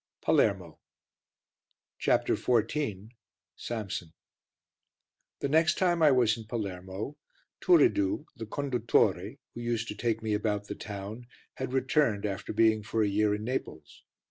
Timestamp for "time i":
5.77-6.09